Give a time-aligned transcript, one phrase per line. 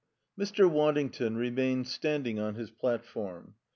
[0.35, 0.67] 3 Mr.
[0.67, 3.53] Waddington remained standing on his platform.